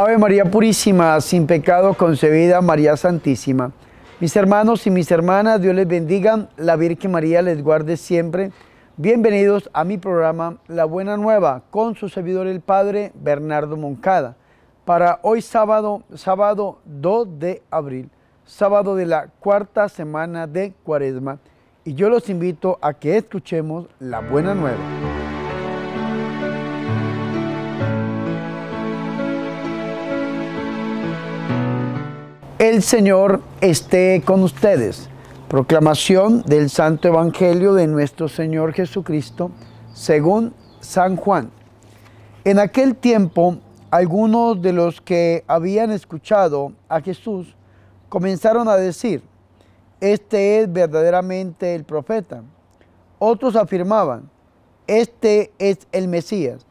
Ave 0.00 0.16
María 0.16 0.46
Purísima, 0.46 1.20
sin 1.20 1.46
pecado 1.46 1.92
concebida, 1.92 2.62
María 2.62 2.96
Santísima. 2.96 3.72
Mis 4.18 4.34
hermanos 4.34 4.86
y 4.86 4.90
mis 4.90 5.10
hermanas, 5.10 5.60
Dios 5.60 5.74
les 5.74 5.86
bendiga, 5.86 6.48
la 6.56 6.76
Virgen 6.76 7.10
María 7.10 7.42
les 7.42 7.62
guarde 7.62 7.98
siempre. 7.98 8.50
Bienvenidos 8.96 9.68
a 9.74 9.84
mi 9.84 9.98
programa 9.98 10.56
La 10.68 10.86
Buena 10.86 11.18
Nueva 11.18 11.64
con 11.68 11.96
su 11.96 12.08
servidor 12.08 12.46
el 12.46 12.62
Padre 12.62 13.12
Bernardo 13.14 13.76
Moncada. 13.76 14.36
Para 14.86 15.18
hoy 15.20 15.42
sábado, 15.42 16.02
sábado 16.14 16.78
2 16.86 17.38
de 17.38 17.62
abril, 17.70 18.08
sábado 18.46 18.96
de 18.96 19.04
la 19.04 19.26
cuarta 19.38 19.86
semana 19.90 20.46
de 20.46 20.72
Cuaresma. 20.82 21.40
Y 21.84 21.92
yo 21.92 22.08
los 22.08 22.30
invito 22.30 22.78
a 22.80 22.94
que 22.94 23.18
escuchemos 23.18 23.86
La 23.98 24.20
Buena 24.20 24.54
Nueva. 24.54 25.09
El 32.80 32.84
Señor 32.84 33.42
esté 33.60 34.22
con 34.24 34.42
ustedes. 34.42 35.10
Proclamación 35.50 36.40
del 36.44 36.70
Santo 36.70 37.08
Evangelio 37.08 37.74
de 37.74 37.86
nuestro 37.86 38.26
Señor 38.26 38.72
Jesucristo 38.72 39.50
según 39.92 40.54
San 40.80 41.16
Juan. 41.16 41.50
En 42.42 42.58
aquel 42.58 42.96
tiempo, 42.96 43.58
algunos 43.90 44.62
de 44.62 44.72
los 44.72 45.02
que 45.02 45.44
habían 45.46 45.90
escuchado 45.90 46.72
a 46.88 47.02
Jesús 47.02 47.54
comenzaron 48.08 48.66
a 48.66 48.76
decir, 48.76 49.22
este 50.00 50.60
es 50.60 50.72
verdaderamente 50.72 51.74
el 51.74 51.84
profeta. 51.84 52.42
Otros 53.18 53.56
afirmaban, 53.56 54.30
este 54.86 55.52
es 55.58 55.86
el 55.92 56.08
Mesías. 56.08 56.64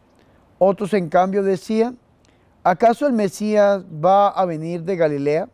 Otros 0.58 0.92
en 0.96 1.08
cambio 1.08 1.44
decían, 1.44 2.00
¿acaso 2.64 3.06
el 3.06 3.14
Mesías 3.14 3.84
va 4.04 4.30
a 4.30 4.44
venir 4.46 4.82
de 4.82 4.96
Galilea? 4.96 5.50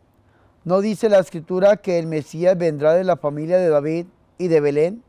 ¿No 0.66 0.80
dice 0.80 1.08
la 1.08 1.20
escritura 1.20 1.76
que 1.76 1.96
el 2.00 2.08
Mesías 2.08 2.58
vendrá 2.58 2.94
de 2.94 3.04
la 3.04 3.16
familia 3.16 3.56
de 3.56 3.68
David 3.68 4.06
y 4.36 4.48
de 4.48 4.60
Belén, 4.60 5.04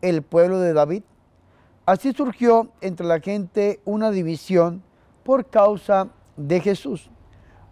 el 0.00 0.22
pueblo 0.22 0.58
de 0.58 0.72
David? 0.72 1.02
Así 1.84 2.14
surgió 2.14 2.68
entre 2.80 3.04
la 3.04 3.20
gente 3.20 3.80
una 3.84 4.10
división 4.10 4.82
por 5.22 5.44
causa 5.44 6.08
de 6.38 6.60
Jesús. 6.60 7.10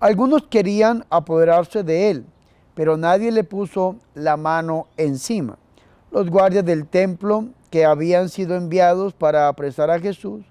Algunos 0.01 0.49
querían 0.49 1.07
apoderarse 1.09 1.83
de 1.83 2.11
él, 2.11 2.27
pero 2.75 2.99
nadie 2.99 3.33
le 3.33 3.43
puso 3.43 3.97
la 4.13 4.37
mano 4.37 4.89
encima. 4.99 5.57
Los 6.11 6.29
guardias 6.29 6.67
del 6.67 6.87
templo 6.87 7.47
que 7.71 7.87
habían 7.87 8.29
sido 8.29 8.55
enviados 8.55 9.15
para 9.15 9.49
apresar 9.49 9.91
a 9.91 9.99
Jesús 9.99 10.45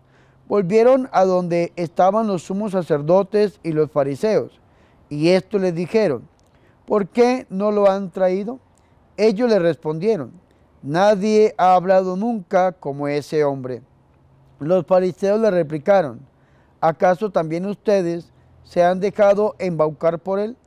volvieron 0.48 1.08
a 1.12 1.24
donde 1.24 1.72
estaban 1.76 2.26
los 2.26 2.42
sumos 2.42 2.72
sacerdotes 2.72 3.60
y 3.62 3.74
los 3.74 3.92
fariseos, 3.92 4.60
y 5.08 5.30
esto 5.30 5.60
les 5.60 5.76
dijeron, 5.76 6.28
¿por 6.90 7.08
qué 7.08 7.46
no 7.52 7.72
lo 7.72 7.88
han 7.88 8.10
traído? 8.10 8.58
Ellos 9.16 9.48
le 9.48 9.60
respondieron, 9.60 10.32
nadie 10.82 11.54
ha 11.56 11.76
hablado 11.76 12.18
nunca 12.18 12.72
como 12.72 13.08
ese 13.08 13.44
hombre. 13.44 13.84
Los 14.58 14.88
fariseos 14.88 15.40
le 15.40 15.52
replicaron, 15.52 16.20
¿acaso 16.82 17.30
también 17.30 17.68
ustedes 17.68 18.34
se 18.64 18.84
han 18.84 19.00
dejado 19.00 19.56
embaucar 19.60 20.18
por 20.18 20.40
él? 20.40 20.58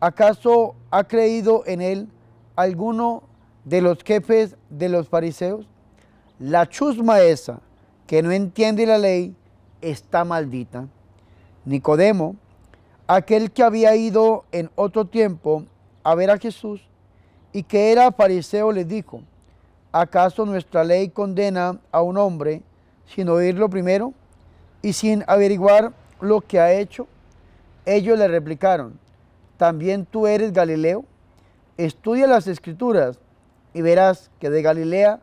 ¿Acaso 0.00 0.74
ha 0.90 1.04
creído 1.04 1.64
en 1.66 1.82
él 1.82 2.08
alguno 2.56 3.22
de 3.66 3.82
los 3.82 3.98
jefes 4.02 4.56
de 4.70 4.88
los 4.88 5.06
fariseos? 5.10 5.68
La 6.38 6.66
chusma 6.66 7.20
esa, 7.20 7.60
que 8.06 8.22
no 8.22 8.32
entiende 8.32 8.86
la 8.86 8.96
ley, 8.96 9.36
está 9.82 10.24
maldita. 10.24 10.88
Nicodemo, 11.66 12.36
aquel 13.14 13.50
que 13.50 13.62
había 13.62 13.94
ido 13.94 14.46
en 14.52 14.70
otro 14.74 15.04
tiempo 15.04 15.66
a 16.02 16.14
ver 16.14 16.30
a 16.30 16.38
Jesús 16.38 16.80
y 17.52 17.62
que 17.62 17.92
era 17.92 18.10
fariseo, 18.10 18.72
le 18.72 18.86
dijo, 18.86 19.20
¿acaso 19.92 20.46
nuestra 20.46 20.82
ley 20.82 21.10
condena 21.10 21.78
a 21.90 22.00
un 22.00 22.16
hombre 22.16 22.62
sin 23.04 23.28
oírlo 23.28 23.68
primero 23.68 24.14
y 24.80 24.94
sin 24.94 25.24
averiguar 25.26 25.92
lo 26.22 26.40
que 26.40 26.58
ha 26.58 26.72
hecho? 26.72 27.06
Ellos 27.84 28.18
le 28.18 28.28
replicaron, 28.28 28.98
¿también 29.58 30.06
tú 30.06 30.26
eres 30.26 30.54
Galileo? 30.54 31.04
Estudia 31.76 32.26
las 32.26 32.46
escrituras 32.46 33.18
y 33.74 33.82
verás 33.82 34.30
que 34.40 34.48
de 34.48 34.62
Galilea 34.62 35.20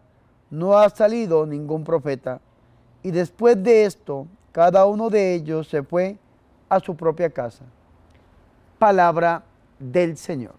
no 0.52 0.78
ha 0.78 0.88
salido 0.92 1.48
ningún 1.48 1.84
profeta. 1.84 2.40
Y 3.02 3.10
después 3.10 3.64
de 3.64 3.86
esto, 3.86 4.28
cada 4.52 4.86
uno 4.86 5.10
de 5.10 5.34
ellos 5.34 5.68
se 5.68 5.82
fue 5.82 6.20
a 6.70 6.80
su 6.80 6.96
propia 6.96 7.32
casa. 7.32 7.66
Palabra 8.80 9.44
del 9.78 10.16
Señor. 10.16 10.56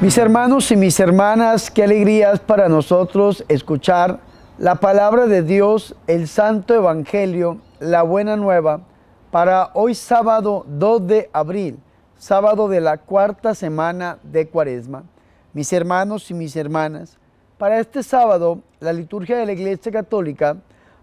Mis 0.00 0.16
hermanos 0.16 0.70
y 0.70 0.76
mis 0.76 0.98
hermanas, 1.00 1.70
qué 1.70 1.84
alegrías 1.84 2.40
para 2.40 2.68
nosotros 2.68 3.44
escuchar 3.48 4.20
la 4.56 4.76
palabra 4.76 5.26
de 5.26 5.42
Dios, 5.42 5.94
el 6.06 6.28
Santo 6.28 6.74
Evangelio, 6.74 7.58
la 7.78 8.02
buena 8.02 8.36
nueva, 8.36 8.80
para 9.30 9.70
hoy 9.74 9.94
sábado 9.94 10.64
2 10.66 11.06
de 11.06 11.30
abril, 11.34 11.78
sábado 12.16 12.68
de 12.68 12.80
la 12.80 12.96
cuarta 12.96 13.54
semana 13.54 14.18
de 14.22 14.48
Cuaresma. 14.48 15.04
Mis 15.52 15.72
hermanos 15.74 16.30
y 16.30 16.34
mis 16.34 16.56
hermanas, 16.56 17.18
para 17.58 17.80
este 17.80 18.02
sábado, 18.02 18.60
la 18.80 18.92
liturgia 18.92 19.38
de 19.38 19.46
la 19.46 19.52
Iglesia 19.52 19.90
Católica 19.90 20.56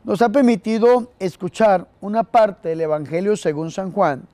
nos 0.03 0.21
ha 0.21 0.29
permitido 0.29 1.11
escuchar 1.17 1.87
una 1.99 2.23
parte 2.23 2.69
del 2.69 2.81
Evangelio 2.81 3.35
según 3.35 3.71
San 3.71 3.91
Juan, 3.91 4.27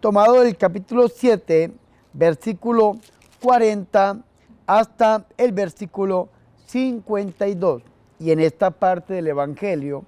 tomado 0.00 0.40
del 0.40 0.56
capítulo 0.56 1.08
7, 1.08 1.72
versículo 2.12 2.96
40 3.42 4.18
hasta 4.66 5.26
el 5.36 5.52
versículo 5.52 6.28
52. 6.66 7.82
Y 8.18 8.30
en 8.30 8.40
esta 8.40 8.70
parte 8.70 9.14
del 9.14 9.26
Evangelio, 9.26 10.04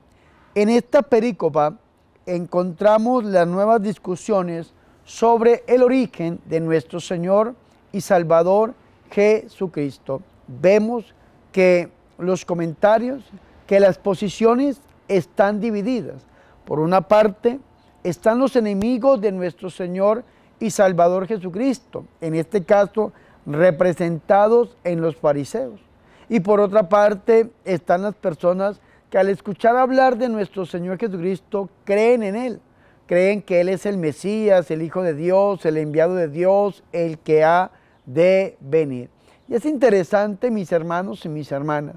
en 0.55 0.71
esta 0.71 1.03
perícopa, 1.03 1.77
encontramos 2.25 3.25
las 3.25 3.47
nuevas 3.47 3.83
discusiones 3.83 4.73
sobre 5.05 5.65
el 5.67 5.83
origen 5.83 6.41
de 6.47 6.61
nuestro 6.61 7.01
Señor 7.01 7.55
y 7.93 8.01
Salvador 8.01 8.75
Jesucristo. 9.11 10.23
Vemos 10.47 11.15
que 11.59 11.89
los 12.19 12.45
comentarios, 12.45 13.25
que 13.67 13.81
las 13.81 13.99
posiciones 13.99 14.81
están 15.09 15.59
divididas. 15.59 16.23
Por 16.65 16.79
una 16.79 17.01
parte, 17.01 17.59
están 18.05 18.39
los 18.39 18.55
enemigos 18.55 19.21
de 19.21 19.33
nuestro 19.33 19.69
Señor 19.69 20.23
y 20.61 20.71
Salvador 20.71 21.27
Jesucristo, 21.27 22.05
en 22.21 22.37
este 22.37 22.63
caso 22.63 23.13
representados 23.45 24.77
en 24.85 25.01
los 25.01 25.17
fariseos. 25.17 25.81
Y 26.29 26.39
por 26.39 26.61
otra 26.61 26.89
parte, 26.89 27.51
están 27.65 28.03
las 28.03 28.15
personas 28.15 28.81
que 29.11 29.19
al 29.19 29.29
escuchar 29.29 29.77
hablar 29.77 30.17
de 30.17 30.29
nuestro 30.29 30.65
Señor 30.65 30.97
Jesucristo 30.97 31.69
creen 31.83 32.23
en 32.23 32.37
Él, 32.37 32.61
creen 33.07 33.43
que 33.43 33.63
Él 33.63 33.69
es 33.69 33.85
el 33.85 33.99
Mesías, 33.99 34.71
el 34.71 34.83
Hijo 34.83 35.03
de 35.03 35.15
Dios, 35.15 35.67
el 35.67 35.77
enviado 35.77 36.15
de 36.15 36.29
Dios, 36.29 36.85
el 36.93 37.19
que 37.19 37.43
ha 37.43 37.73
de 38.07 38.57
venir. 38.61 39.11
Y 39.49 39.55
es 39.55 39.65
interesante, 39.65 40.51
mis 40.51 40.71
hermanos 40.73 41.25
y 41.25 41.29
mis 41.29 41.51
hermanas, 41.51 41.97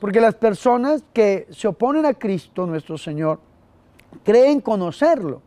porque 0.00 0.20
las 0.20 0.34
personas 0.34 1.02
que 1.12 1.46
se 1.50 1.68
oponen 1.68 2.06
a 2.06 2.14
Cristo, 2.14 2.66
nuestro 2.66 2.96
Señor, 2.96 3.38
creen 4.24 4.60
conocerlo, 4.60 5.42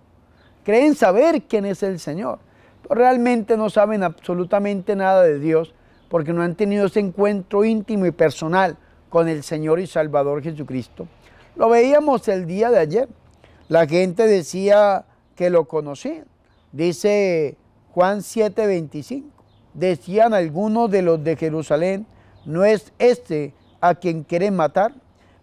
creen 0.63 0.93
saber 0.93 1.43
quién 1.43 1.65
es 1.65 1.81
el 1.81 1.99
Señor, 1.99 2.39
pero 2.83 2.95
realmente 2.95 3.57
no 3.57 3.69
saben 3.69 4.03
absolutamente 4.03 4.95
nada 4.95 5.23
de 5.23 5.39
Dios 5.39 5.73
porque 6.07 6.33
no 6.33 6.41
han 6.41 6.55
tenido 6.55 6.85
ese 6.85 6.99
encuentro 6.99 7.65
íntimo 7.65 8.05
y 8.05 8.11
personal 8.11 8.77
con 9.09 9.27
el 9.27 9.43
Señor 9.43 9.79
y 9.79 9.87
Salvador 9.87 10.43
Jesucristo. 10.43 11.07
Lo 11.55 11.69
veíamos 11.69 12.27
el 12.27 12.45
día 12.45 12.69
de 12.69 12.79
ayer. 12.79 13.09
La 13.67 13.87
gente 13.87 14.27
decía 14.27 15.05
que 15.35 15.49
lo 15.49 15.65
conocía. 15.65 16.25
Dice 16.71 17.57
Juan 17.91 18.19
7:25 18.19 19.38
decían 19.73 20.33
algunos 20.33 20.89
de 20.89 21.01
los 21.01 21.23
de 21.23 21.35
Jerusalén, 21.35 22.05
¿no 22.45 22.65
es 22.65 22.91
este 22.99 23.53
a 23.81 23.95
quien 23.95 24.23
quieren 24.23 24.55
matar? 24.55 24.93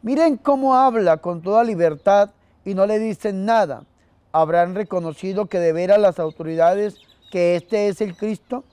Miren 0.02 0.36
cómo 0.36 0.74
habla 0.76 1.18
con 1.18 1.42
toda 1.42 1.64
libertad 1.64 2.30
y 2.64 2.74
no 2.74 2.86
le 2.86 2.98
dicen 2.98 3.44
nada. 3.44 3.84
¿Habrán 4.32 4.74
reconocido 4.74 5.46
que 5.46 5.58
de 5.58 5.72
veras 5.72 5.98
las 5.98 6.18
autoridades 6.18 6.96
que 7.30 7.56
este 7.56 7.88
es 7.88 8.00
el 8.00 8.16
Cristo? 8.16 8.64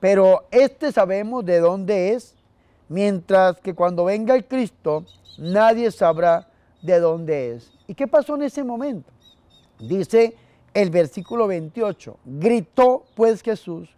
Pero 0.00 0.44
este 0.50 0.90
sabemos 0.90 1.44
de 1.44 1.60
dónde 1.60 2.12
es, 2.14 2.34
mientras 2.88 3.58
que 3.60 3.74
cuando 3.74 4.04
venga 4.04 4.34
el 4.34 4.44
Cristo 4.44 5.04
nadie 5.38 5.90
sabrá 5.90 6.48
de 6.82 6.98
dónde 7.00 7.52
es. 7.52 7.72
¿Y 7.86 7.94
qué 7.94 8.06
pasó 8.06 8.34
en 8.34 8.42
ese 8.42 8.64
momento? 8.64 9.10
Dice 9.78 10.34
el 10.74 10.90
versículo 10.90 11.46
28, 11.46 12.18
gritó 12.24 13.04
pues 13.14 13.42
Jesús, 13.42 13.88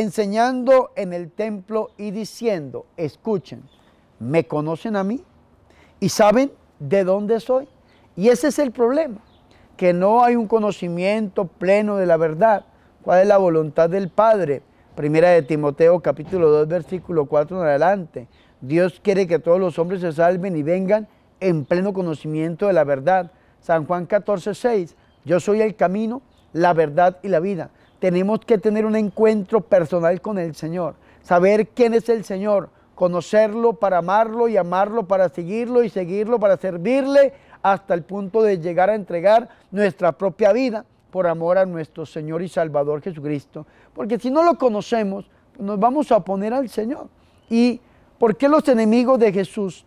enseñando 0.00 0.90
en 0.96 1.12
el 1.12 1.30
templo 1.30 1.90
y 1.96 2.10
diciendo, 2.10 2.86
escuchen, 2.96 3.62
¿me 4.18 4.46
conocen 4.46 4.96
a 4.96 5.04
mí? 5.04 5.24
y 6.04 6.10
saben 6.10 6.52
de 6.78 7.02
dónde 7.02 7.40
soy. 7.40 7.66
Y 8.14 8.28
ese 8.28 8.48
es 8.48 8.58
el 8.58 8.72
problema, 8.72 9.22
que 9.76 9.94
no 9.94 10.22
hay 10.22 10.36
un 10.36 10.46
conocimiento 10.46 11.46
pleno 11.46 11.96
de 11.96 12.04
la 12.04 12.18
verdad. 12.18 12.66
¿Cuál 13.02 13.22
es 13.22 13.26
la 13.26 13.38
voluntad 13.38 13.88
del 13.88 14.10
Padre? 14.10 14.60
Primera 14.94 15.30
de 15.30 15.40
Timoteo 15.40 16.00
capítulo 16.00 16.50
2 16.50 16.68
versículo 16.68 17.24
4 17.24 17.56
en 17.56 17.66
adelante. 17.66 18.28
Dios 18.60 19.00
quiere 19.02 19.26
que 19.26 19.38
todos 19.38 19.58
los 19.58 19.78
hombres 19.78 20.02
se 20.02 20.12
salven 20.12 20.56
y 20.56 20.62
vengan 20.62 21.08
en 21.40 21.64
pleno 21.64 21.94
conocimiento 21.94 22.66
de 22.66 22.74
la 22.74 22.84
verdad. 22.84 23.32
San 23.60 23.86
Juan 23.86 24.04
14, 24.04 24.54
6. 24.54 24.96
Yo 25.24 25.40
soy 25.40 25.62
el 25.62 25.74
camino, 25.74 26.20
la 26.52 26.74
verdad 26.74 27.16
y 27.22 27.28
la 27.28 27.40
vida. 27.40 27.70
Tenemos 28.04 28.40
que 28.40 28.58
tener 28.58 28.84
un 28.84 28.96
encuentro 28.96 29.62
personal 29.62 30.20
con 30.20 30.38
el 30.38 30.54
Señor, 30.54 30.94
saber 31.22 31.68
quién 31.68 31.94
es 31.94 32.06
el 32.10 32.22
Señor, 32.22 32.68
conocerlo 32.94 33.72
para 33.72 33.96
amarlo 33.96 34.46
y 34.46 34.58
amarlo 34.58 35.08
para 35.08 35.30
seguirlo 35.30 35.82
y 35.82 35.88
seguirlo 35.88 36.38
para 36.38 36.58
servirle 36.58 37.32
hasta 37.62 37.94
el 37.94 38.02
punto 38.02 38.42
de 38.42 38.58
llegar 38.58 38.90
a 38.90 38.94
entregar 38.94 39.48
nuestra 39.70 40.12
propia 40.12 40.52
vida 40.52 40.84
por 41.10 41.26
amor 41.26 41.56
a 41.56 41.64
nuestro 41.64 42.04
Señor 42.04 42.42
y 42.42 42.48
Salvador 42.50 43.00
Jesucristo. 43.00 43.66
Porque 43.94 44.18
si 44.18 44.30
no 44.30 44.42
lo 44.42 44.58
conocemos, 44.58 45.24
nos 45.58 45.80
vamos 45.80 46.12
a 46.12 46.18
oponer 46.18 46.52
al 46.52 46.68
Señor. 46.68 47.08
¿Y 47.48 47.80
por 48.18 48.36
qué 48.36 48.50
los 48.50 48.68
enemigos 48.68 49.18
de 49.18 49.32
Jesús 49.32 49.86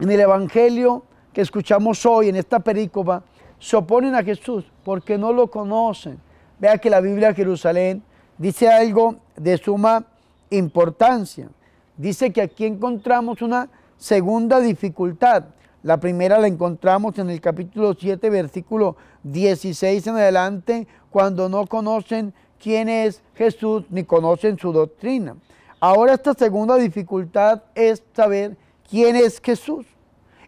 en 0.00 0.10
el 0.10 0.18
Evangelio 0.18 1.04
que 1.32 1.42
escuchamos 1.42 2.04
hoy, 2.04 2.30
en 2.30 2.34
esta 2.34 2.58
perícopa, 2.58 3.22
se 3.60 3.76
oponen 3.76 4.16
a 4.16 4.24
Jesús? 4.24 4.64
Porque 4.82 5.16
no 5.16 5.32
lo 5.32 5.46
conocen. 5.46 6.18
Vea 6.58 6.78
que 6.78 6.90
la 6.90 7.00
Biblia 7.00 7.28
de 7.28 7.34
Jerusalén 7.34 8.02
dice 8.38 8.68
algo 8.68 9.16
de 9.36 9.58
suma 9.58 10.06
importancia. 10.50 11.48
Dice 11.96 12.32
que 12.32 12.42
aquí 12.42 12.64
encontramos 12.64 13.42
una 13.42 13.68
segunda 13.96 14.60
dificultad. 14.60 15.44
La 15.82 15.98
primera 15.98 16.38
la 16.38 16.46
encontramos 16.46 17.18
en 17.18 17.30
el 17.30 17.40
capítulo 17.40 17.94
7, 17.94 18.30
versículo 18.30 18.96
16 19.24 20.06
en 20.06 20.14
adelante, 20.16 20.86
cuando 21.10 21.48
no 21.48 21.66
conocen 21.66 22.32
quién 22.58 22.88
es 22.88 23.22
Jesús 23.34 23.84
ni 23.90 24.04
conocen 24.04 24.58
su 24.58 24.72
doctrina. 24.72 25.36
Ahora 25.80 26.14
esta 26.14 26.32
segunda 26.32 26.76
dificultad 26.76 27.62
es 27.74 28.02
saber 28.14 28.56
quién 28.88 29.16
es 29.16 29.40
Jesús. 29.40 29.86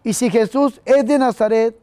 Y 0.02 0.12
si 0.14 0.30
Jesús 0.30 0.80
es 0.84 1.04
de 1.04 1.18
Nazaret 1.18 1.78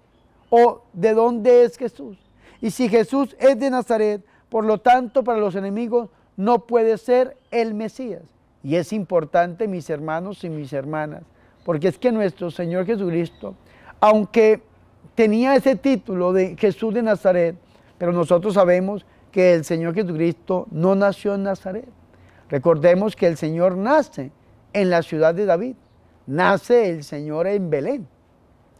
o 0.50 0.82
de 0.94 1.14
dónde 1.14 1.64
es 1.64 1.78
Jesús. 1.78 2.18
Y 2.64 2.72
si 2.72 2.88
Jesús 2.88 3.36
es 3.42 3.60
de 3.60 3.70
Nazaret, 3.70 4.24
por 4.48 4.64
lo 4.64 4.78
tanto 4.78 5.22
para 5.22 5.38
los 5.38 5.54
enemigos 5.56 6.10
no 6.38 6.66
puede 6.66 6.98
ser 6.98 7.36
el 7.52 7.74
Mesías. 7.74 8.22
Y 8.64 8.78
es 8.78 8.94
importante, 8.94 9.68
mis 9.68 9.90
hermanos 9.90 10.46
y 10.46 10.50
mis 10.50 10.72
hermanas, 10.72 11.24
porque 11.66 11.90
es 11.90 11.98
que 11.98 12.14
nuestro 12.14 12.52
Señor 12.52 12.86
Jesucristo, 12.86 13.56
aunque 14.00 14.62
tenía 15.14 15.58
ese 15.58 15.76
título 15.76 16.32
de 16.32 16.56
Jesús 16.58 16.94
de 16.94 17.02
Nazaret, 17.02 17.58
pero 17.98 18.14
nosotros 18.14 18.54
sabemos 18.54 19.06
que 19.30 19.54
el 19.54 19.66
Señor 19.66 19.94
Jesucristo 19.94 20.66
no 20.72 20.96
nació 20.96 21.36
en 21.36 21.44
Nazaret. 21.44 21.90
Recordemos 22.48 23.18
que 23.18 23.28
el 23.28 23.36
Señor 23.36 23.76
nace 23.76 24.32
en 24.72 24.90
la 24.90 25.02
ciudad 25.02 25.36
de 25.36 25.46
David, 25.46 25.76
nace 26.28 26.92
el 26.92 27.04
Señor 27.04 27.46
en 27.46 27.70
Belén. 27.70 28.08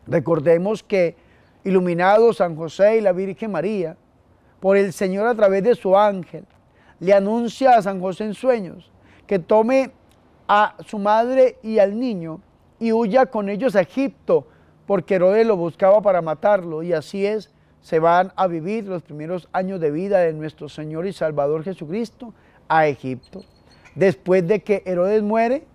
Recordemos 0.08 0.84
que 0.84 1.18
iluminado 1.64 2.34
San 2.34 2.56
José 2.56 2.98
y 2.98 3.02
la 3.02 3.12
Virgen 3.12 3.52
María, 3.52 3.98
por 4.60 4.78
el 4.78 4.94
Señor 4.94 5.28
a 5.28 5.36
través 5.36 5.64
de 5.64 5.76
su 5.76 5.98
ángel, 5.98 6.46
le 7.00 7.14
anuncia 7.14 7.76
a 7.76 7.82
San 7.82 8.00
José 8.00 8.26
en 8.26 8.34
sueños 8.34 8.92
que 9.28 9.40
tome 9.40 9.92
a 10.48 10.76
su 10.86 11.00
madre 11.00 11.58
y 11.64 11.80
al 11.80 12.00
niño 12.00 12.40
y 12.80 12.92
huya 12.92 13.26
con 13.26 13.50
ellos 13.50 13.76
a 13.76 13.82
Egipto, 13.82 14.48
porque 14.86 15.16
Herodes 15.16 15.48
lo 15.48 15.56
buscaba 15.56 16.02
para 16.02 16.22
matarlo. 16.22 16.84
Y 16.84 16.94
así 16.94 17.26
es, 17.26 17.50
se 17.82 18.00
van 18.00 18.32
a 18.36 18.48
vivir 18.48 18.86
los 18.86 19.02
primeros 19.04 19.48
años 19.54 19.80
de 19.80 19.92
vida 19.92 20.20
de 20.20 20.34
nuestro 20.34 20.70
Señor 20.70 21.06
y 21.06 21.14
Salvador 21.14 21.64
Jesucristo 21.64 22.34
a 22.68 22.88
Egipto. 22.88 23.44
Después 23.96 24.48
de 24.48 24.62
que 24.62 24.84
Herodes 24.86 25.24
muere, 25.24 25.66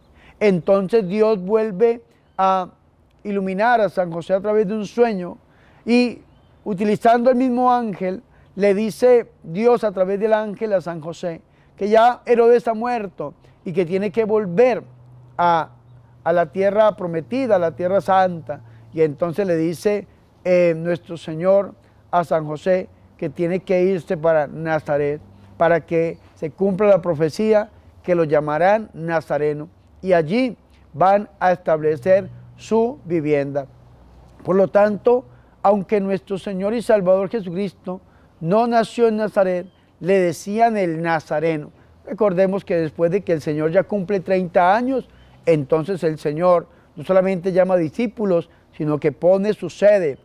entonces 0.40 1.06
Dios 1.08 1.40
vuelve 1.40 2.02
a 2.37 2.70
iluminar 3.25 3.81
a 3.81 3.88
San 3.88 4.12
José 4.12 4.35
a 4.35 4.40
través 4.40 4.67
de 4.67 4.75
un 4.75 4.87
sueño 4.87 5.38
y 5.88 6.20
utilizando 6.64 7.31
el 7.31 7.37
mismo 7.37 7.73
ángel, 7.73 8.23
le 8.56 8.75
dice 8.75 9.31
Dios 9.43 9.85
a 9.85 9.93
través 9.93 10.20
del 10.20 10.35
ángel 10.35 10.75
a 10.75 10.82
San 10.82 11.00
José, 11.00 11.40
que 11.79 11.88
ya 11.88 12.20
Herodes 12.26 12.69
ha 12.69 12.75
muerto 12.75 13.32
y 13.64 13.73
que 13.73 13.87
tiene 13.87 14.12
que 14.12 14.25
volver 14.25 14.82
a, 15.38 15.70
la 16.26 16.52
tierra 16.52 16.94
prometida, 16.94 17.56
a 17.56 17.58
la 17.58 17.70
tierra 17.75 18.02
santa. 18.02 18.61
Y 18.93 19.00
entonces 19.00 19.46
le 19.46 19.56
dice 19.56 20.06
eh, 20.44 20.75
nuestro 20.76 21.17
Señor 21.17 21.73
a 22.11 22.23
San 22.23 22.46
José 22.46 22.90
que 23.17 23.31
tiene 23.31 23.61
que 23.61 23.82
irse 23.85 24.19
para 24.19 24.46
Nazaret, 24.46 25.23
para 25.56 25.87
que 25.87 26.19
se 26.35 26.50
cumpla 26.50 26.88
la 26.88 27.00
profecía 27.00 27.70
que 28.02 28.14
lo 28.14 28.25
llamarán 28.25 28.90
Nazareno. 28.93 29.70
Y 30.02 30.12
allí 30.12 30.55
van 30.93 31.31
a 31.40 31.52
establecer 31.52 32.29
su 32.56 32.99
vivienda. 33.06 33.67
Por 34.44 34.55
lo 34.55 34.69
tanto, 34.69 35.25
aunque 35.63 36.01
nuestro 36.01 36.39
Señor 36.39 36.75
y 36.75 36.83
Salvador 36.83 37.29
Jesucristo 37.29 38.01
no 38.41 38.67
nació 38.67 39.09
en 39.09 39.17
Nazaret, 39.17 39.67
le 40.01 40.19
decían 40.19 40.77
el 40.77 41.03
Nazareno. 41.03 41.73
Recordemos 42.07 42.65
que 42.65 42.77
después 42.77 43.11
de 43.11 43.23
que 43.23 43.33
el 43.33 43.41
Señor 43.41 43.71
ya 43.71 43.83
cumple 43.83 44.21
30 44.21 44.75
años, 44.75 45.09
entonces 45.45 46.03
el 46.05 46.19
Señor 46.19 46.69
no 46.97 47.05
solamente 47.05 47.53
llama 47.53 47.77
discípulos, 47.77 48.49
sino 48.77 48.99
que 48.99 49.13
pone 49.13 49.53
su 49.55 49.71
sede 49.71 50.19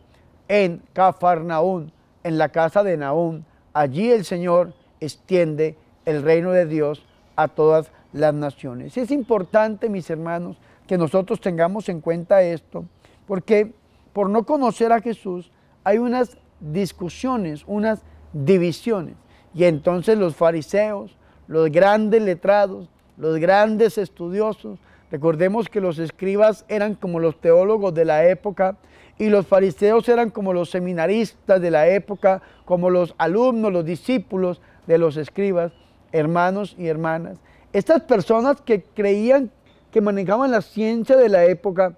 en 0.48 0.82
Cafarnaún, 0.92 1.92
en 2.22 2.38
la 2.38 2.50
casa 2.50 2.82
de 2.82 2.96
Naúm. 2.96 3.42
Allí 3.72 4.10
el 4.10 4.24
Señor 4.24 4.72
extiende 5.00 5.76
el 6.04 6.22
reino 6.22 6.52
de 6.52 6.66
Dios 6.66 7.04
a 7.36 7.48
todas 7.48 7.90
las 8.12 8.32
naciones. 8.32 8.96
Es 8.96 9.10
importante, 9.10 9.88
mis 9.88 10.08
hermanos, 10.08 10.56
que 10.86 10.98
nosotros 10.98 11.40
tengamos 11.40 11.88
en 11.88 12.00
cuenta 12.00 12.42
esto, 12.42 12.84
porque 13.26 13.72
por 14.14 14.30
no 14.30 14.44
conocer 14.44 14.92
a 14.92 15.02
Jesús 15.02 15.50
hay 15.82 15.98
unas 15.98 16.38
discusiones, 16.60 17.64
unas 17.66 18.00
divisiones. 18.32 19.16
Y 19.52 19.64
entonces 19.64 20.16
los 20.16 20.34
fariseos, 20.34 21.16
los 21.46 21.70
grandes 21.70 22.22
letrados, 22.22 22.88
los 23.18 23.38
grandes 23.38 23.98
estudiosos, 23.98 24.78
recordemos 25.10 25.68
que 25.68 25.80
los 25.80 25.98
escribas 25.98 26.64
eran 26.68 26.94
como 26.94 27.20
los 27.20 27.38
teólogos 27.40 27.92
de 27.92 28.06
la 28.06 28.26
época 28.26 28.78
y 29.18 29.28
los 29.28 29.46
fariseos 29.46 30.08
eran 30.08 30.30
como 30.30 30.52
los 30.52 30.70
seminaristas 30.70 31.60
de 31.60 31.70
la 31.70 31.88
época, 31.88 32.40
como 32.64 32.90
los 32.90 33.14
alumnos, 33.18 33.72
los 33.72 33.84
discípulos 33.84 34.62
de 34.86 34.98
los 34.98 35.16
escribas, 35.16 35.72
hermanos 36.12 36.76
y 36.78 36.86
hermanas. 36.86 37.38
Estas 37.72 38.02
personas 38.02 38.60
que 38.60 38.82
creían 38.82 39.50
que 39.90 40.00
manejaban 40.00 40.50
la 40.50 40.62
ciencia 40.62 41.16
de 41.16 41.28
la 41.28 41.44
época, 41.44 41.96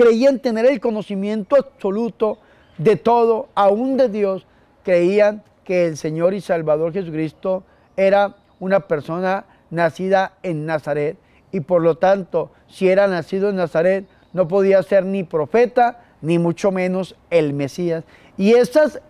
creían 0.00 0.38
tener 0.38 0.64
el 0.64 0.80
conocimiento 0.80 1.56
absoluto 1.56 2.38
de 2.78 2.96
todo, 2.96 3.48
aún 3.54 3.98
de 3.98 4.08
Dios, 4.08 4.46
creían 4.82 5.42
que 5.62 5.84
el 5.84 5.98
Señor 5.98 6.32
y 6.32 6.40
Salvador 6.40 6.94
Jesucristo 6.94 7.64
era 7.98 8.36
una 8.60 8.80
persona 8.80 9.44
nacida 9.68 10.38
en 10.42 10.64
Nazaret 10.64 11.18
y 11.52 11.60
por 11.60 11.82
lo 11.82 11.98
tanto, 11.98 12.50
si 12.66 12.88
era 12.88 13.08
nacido 13.08 13.50
en 13.50 13.56
Nazaret, 13.56 14.06
no 14.32 14.48
podía 14.48 14.82
ser 14.82 15.04
ni 15.04 15.22
profeta, 15.22 16.00
ni 16.22 16.38
mucho 16.38 16.72
menos 16.72 17.14
el 17.28 17.52
Mesías. 17.52 18.04
Y 18.38 18.54
esas 18.54 19.02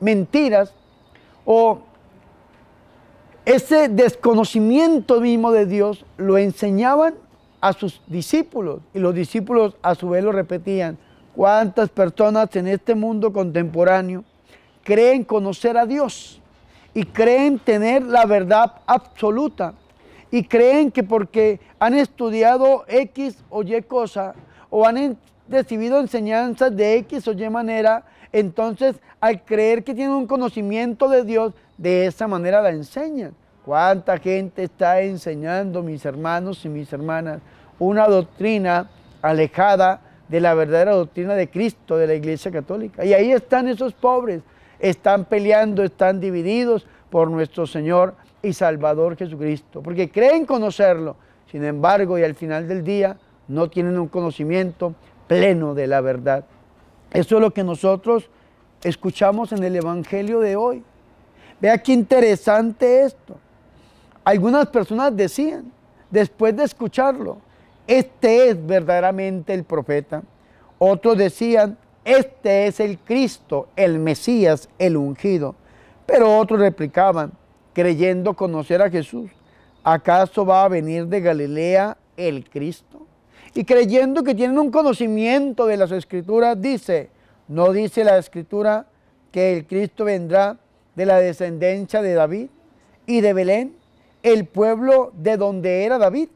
mentiras 0.00 0.74
o 1.44 1.82
ese 3.44 3.88
desconocimiento 3.88 5.20
mismo 5.20 5.52
de 5.52 5.66
Dios 5.66 6.04
lo 6.16 6.38
enseñaban 6.38 7.14
a 7.64 7.72
sus 7.72 8.02
discípulos 8.06 8.82
y 8.92 8.98
los 8.98 9.14
discípulos 9.14 9.74
a 9.80 9.94
su 9.94 10.10
vez 10.10 10.22
lo 10.22 10.32
repetían. 10.32 10.98
¿Cuántas 11.34 11.88
personas 11.88 12.54
en 12.56 12.66
este 12.66 12.94
mundo 12.94 13.32
contemporáneo 13.32 14.22
creen 14.82 15.24
conocer 15.24 15.78
a 15.78 15.86
Dios 15.86 16.42
y 16.92 17.04
creen 17.04 17.58
tener 17.58 18.02
la 18.02 18.26
verdad 18.26 18.70
absoluta 18.84 19.72
y 20.30 20.44
creen 20.44 20.90
que 20.90 21.04
porque 21.04 21.58
han 21.78 21.94
estudiado 21.94 22.84
X 22.86 23.42
o 23.48 23.62
Y 23.62 23.80
cosa 23.80 24.34
o 24.68 24.86
han 24.86 25.16
recibido 25.48 26.00
enseñanzas 26.00 26.76
de 26.76 26.96
X 26.98 27.26
o 27.28 27.32
Y 27.32 27.48
manera, 27.48 28.04
entonces 28.30 28.96
al 29.22 29.42
creer 29.42 29.84
que 29.84 29.94
tienen 29.94 30.14
un 30.14 30.26
conocimiento 30.26 31.08
de 31.08 31.24
Dios, 31.24 31.54
de 31.78 32.04
esa 32.04 32.28
manera 32.28 32.60
la 32.60 32.68
enseñan. 32.68 33.34
¿Cuánta 33.64 34.18
gente 34.18 34.64
está 34.64 35.00
enseñando, 35.00 35.82
mis 35.82 36.04
hermanos 36.04 36.64
y 36.66 36.68
mis 36.68 36.92
hermanas, 36.92 37.40
una 37.78 38.06
doctrina 38.06 38.90
alejada 39.22 40.02
de 40.28 40.40
la 40.40 40.52
verdadera 40.52 40.92
doctrina 40.92 41.34
de 41.34 41.48
Cristo, 41.48 41.96
de 41.96 42.06
la 42.06 42.14
Iglesia 42.14 42.50
Católica? 42.50 43.04
Y 43.06 43.14
ahí 43.14 43.32
están 43.32 43.66
esos 43.68 43.94
pobres, 43.94 44.42
están 44.78 45.24
peleando, 45.24 45.82
están 45.82 46.20
divididos 46.20 46.86
por 47.08 47.30
nuestro 47.30 47.66
Señor 47.66 48.14
y 48.42 48.52
Salvador 48.52 49.16
Jesucristo, 49.16 49.82
porque 49.82 50.10
creen 50.10 50.44
conocerlo, 50.44 51.16
sin 51.50 51.64
embargo, 51.64 52.18
y 52.18 52.22
al 52.22 52.34
final 52.34 52.68
del 52.68 52.84
día 52.84 53.16
no 53.48 53.70
tienen 53.70 53.98
un 53.98 54.08
conocimiento 54.08 54.94
pleno 55.26 55.74
de 55.74 55.86
la 55.86 56.02
verdad. 56.02 56.44
Eso 57.12 57.36
es 57.36 57.40
lo 57.40 57.52
que 57.52 57.64
nosotros 57.64 58.28
escuchamos 58.82 59.52
en 59.52 59.64
el 59.64 59.76
Evangelio 59.76 60.40
de 60.40 60.56
hoy. 60.56 60.82
Vea 61.60 61.78
qué 61.78 61.92
interesante 61.92 63.04
esto. 63.04 63.38
Algunas 64.24 64.66
personas 64.68 65.14
decían, 65.14 65.70
después 66.10 66.56
de 66.56 66.64
escucharlo, 66.64 67.38
este 67.86 68.48
es 68.48 68.66
verdaderamente 68.66 69.52
el 69.52 69.64
profeta. 69.64 70.22
Otros 70.78 71.18
decían, 71.18 71.76
este 72.04 72.66
es 72.66 72.80
el 72.80 72.98
Cristo, 72.98 73.68
el 73.76 73.98
Mesías, 73.98 74.68
el 74.78 74.96
ungido. 74.96 75.54
Pero 76.06 76.38
otros 76.38 76.60
replicaban, 76.60 77.32
creyendo 77.72 78.34
conocer 78.34 78.80
a 78.80 78.90
Jesús, 78.90 79.30
¿acaso 79.82 80.46
va 80.46 80.64
a 80.64 80.68
venir 80.68 81.06
de 81.06 81.20
Galilea 81.20 81.96
el 82.16 82.48
Cristo? 82.48 83.06
Y 83.54 83.64
creyendo 83.64 84.22
que 84.22 84.34
tienen 84.34 84.58
un 84.58 84.70
conocimiento 84.70 85.66
de 85.66 85.76
las 85.76 85.92
escrituras, 85.92 86.60
dice, 86.60 87.10
no 87.48 87.72
dice 87.72 88.04
la 88.04 88.18
escritura 88.18 88.86
que 89.30 89.56
el 89.56 89.66
Cristo 89.66 90.04
vendrá 90.04 90.56
de 90.94 91.06
la 91.06 91.18
descendencia 91.18 92.02
de 92.02 92.14
David 92.14 92.48
y 93.06 93.20
de 93.20 93.32
Belén, 93.32 93.83
el 94.24 94.46
pueblo 94.46 95.12
de 95.14 95.36
donde 95.36 95.84
era 95.84 95.98
David. 95.98 96.28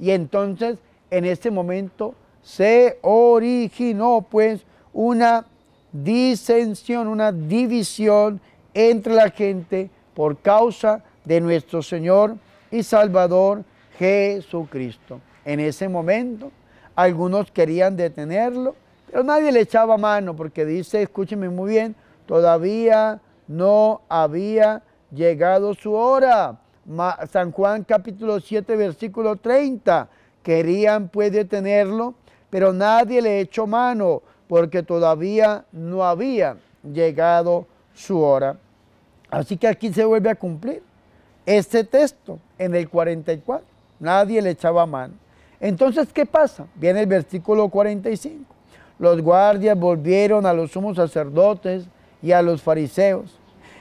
Y 0.00 0.10
entonces 0.10 0.78
en 1.10 1.24
este 1.24 1.52
momento 1.52 2.14
se 2.42 2.98
originó 3.02 4.26
pues 4.28 4.62
una 4.92 5.44
disensión, 5.92 7.06
una 7.06 7.30
división 7.30 8.40
entre 8.74 9.14
la 9.14 9.30
gente 9.30 9.90
por 10.14 10.38
causa 10.38 11.04
de 11.24 11.40
nuestro 11.40 11.82
Señor 11.82 12.36
y 12.70 12.82
Salvador 12.82 13.62
Jesucristo. 13.98 15.20
En 15.44 15.60
ese 15.60 15.88
momento 15.88 16.50
algunos 16.94 17.50
querían 17.50 17.96
detenerlo, 17.96 18.74
pero 19.10 19.22
nadie 19.22 19.52
le 19.52 19.60
echaba 19.60 19.98
mano 19.98 20.34
porque 20.34 20.64
dice, 20.64 21.02
escúcheme 21.02 21.50
muy 21.50 21.72
bien, 21.72 21.94
todavía 22.26 23.20
no 23.46 24.00
había 24.08 24.82
llegado 25.10 25.74
su 25.74 25.92
hora. 25.92 26.58
San 27.30 27.52
Juan 27.52 27.84
capítulo 27.84 28.40
7 28.40 28.76
versículo 28.76 29.36
30. 29.36 30.08
Querían 30.42 31.08
pues 31.08 31.30
detenerlo, 31.32 32.14
pero 32.48 32.72
nadie 32.72 33.20
le 33.20 33.40
echó 33.40 33.66
mano 33.66 34.22
porque 34.48 34.82
todavía 34.82 35.64
no 35.70 36.02
había 36.02 36.56
llegado 36.82 37.66
su 37.94 38.20
hora. 38.20 38.56
Así 39.30 39.58
que 39.58 39.68
aquí 39.68 39.92
se 39.92 40.04
vuelve 40.04 40.30
a 40.30 40.34
cumplir 40.34 40.82
este 41.44 41.84
texto 41.84 42.38
en 42.58 42.74
el 42.74 42.88
44. 42.88 43.66
Nadie 44.00 44.40
le 44.40 44.50
echaba 44.50 44.86
mano. 44.86 45.14
Entonces, 45.60 46.12
¿qué 46.12 46.24
pasa? 46.24 46.66
Viene 46.76 47.00
el 47.00 47.06
versículo 47.06 47.68
45. 47.68 48.44
Los 48.98 49.20
guardias 49.20 49.78
volvieron 49.78 50.46
a 50.46 50.54
los 50.54 50.70
sumos 50.70 50.96
sacerdotes 50.96 51.84
y 52.22 52.32
a 52.32 52.40
los 52.40 52.62
fariseos. 52.62 53.38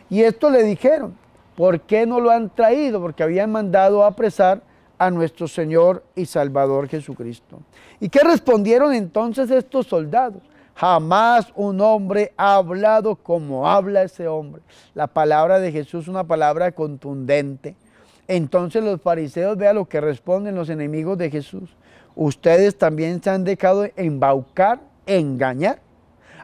Y 0.10 0.24
esto 0.24 0.50
le 0.50 0.64
dijeron, 0.64 1.16
¿por 1.58 1.82
qué 1.82 2.06
no 2.06 2.20
lo 2.20 2.30
han 2.30 2.54
traído? 2.54 3.02
Porque 3.02 3.24
habían 3.24 3.52
mandado 3.52 4.04
a 4.04 4.08
apresar 4.08 4.62
a 5.00 5.10
nuestro 5.10 5.48
Señor 5.48 6.04
y 6.16 6.28
Salvador 6.28 6.88
Jesucristo. 6.88 7.60
¿Y 8.00 8.10
qué 8.10 8.20
respondieron 8.20 8.94
entonces 8.94 9.50
estos 9.50 9.88
soldados? 9.88 10.44
Jamás 10.76 11.52
un 11.56 11.82
hombre 11.82 12.32
ha 12.38 12.58
hablado 12.58 13.16
como 13.16 13.68
habla 13.68 14.04
ese 14.04 14.28
hombre. 14.28 14.62
La 14.94 15.08
palabra 15.08 15.60
de 15.60 15.72
Jesús 15.72 16.04
es 16.04 16.08
una 16.08 16.26
palabra 16.26 16.72
contundente. 16.72 17.76
Entonces 18.28 18.84
los 18.84 19.02
fariseos, 19.02 19.58
vean 19.58 19.78
lo 19.78 19.86
que 19.86 20.00
responden 20.00 20.54
los 20.54 20.70
enemigos 20.70 21.18
de 21.18 21.32
Jesús. 21.32 21.76
Ustedes 22.16 22.78
también 22.78 23.24
se 23.24 23.32
han 23.32 23.44
dejado 23.44 23.88
embaucar, 23.96 24.80
engañar. 25.08 25.80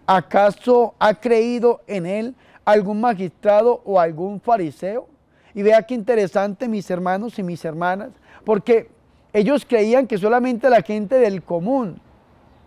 ¿Acaso 0.08 0.96
ha 0.98 1.14
creído 1.14 1.82
en 1.86 2.08
él 2.08 2.36
algún 2.66 3.02
magistrado 3.02 3.82
o 3.86 4.00
algún 4.00 4.40
fariseo? 4.40 5.08
Y 5.54 5.62
vea 5.62 5.84
qué 5.84 5.94
interesante, 5.94 6.68
mis 6.68 6.90
hermanos 6.90 7.38
y 7.38 7.44
mis 7.44 7.64
hermanas, 7.64 8.10
porque 8.44 8.90
ellos 9.34 9.66
creían 9.68 10.08
que 10.08 10.18
solamente 10.18 10.70
la 10.70 10.82
gente 10.82 11.16
del 11.16 11.44
común, 11.44 12.00